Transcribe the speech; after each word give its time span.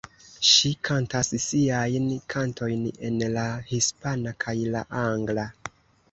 Ŝi 0.51 0.69
kantas 0.87 1.27
siajn 1.41 2.07
kantojn 2.33 2.87
en 3.09 3.19
la 3.35 3.43
hispana 3.73 4.33
kaj 4.45 4.55
la 4.77 4.83
angla. 5.03 5.45